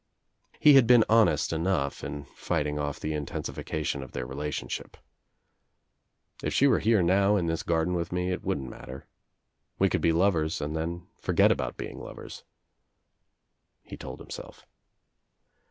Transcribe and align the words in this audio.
He 0.59 0.73
had 0.73 0.87
been 0.87 1.03
honest 1.07 1.53
enough 1.53 2.03
in 2.03 2.23
fighting 2.35 2.79
off 2.79 2.99
the 2.99 3.13
in 3.13 3.27
tensification 3.27 4.01
of 4.01 4.13
their 4.13 4.25
relationship. 4.25 4.97
"If 6.41 6.55
she 6.55 6.65
were 6.65 6.79
here 6.79 7.03
now, 7.03 7.35
in 7.35 7.45
this 7.45 7.61
garden 7.61 7.93
with 7.93 8.11
me, 8.11 8.31
it 8.31 8.41
wouldn't 8.43 8.67
matter. 8.67 9.05
We 9.77 9.89
could 9.89 10.01
be 10.01 10.11
lovers 10.11 10.59
and 10.59 10.75
then 10.75 11.05
forget 11.19 11.51
about 11.51 11.77
being 11.77 11.99
lovers," 11.99 12.43
he 13.83 13.95
told 13.95 14.19
himself. 14.19 14.65